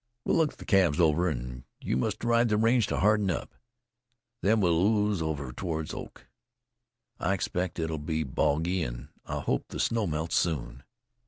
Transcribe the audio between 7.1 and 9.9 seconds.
I expect it'll be boggy, an' I hope the